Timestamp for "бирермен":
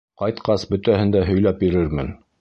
1.65-2.15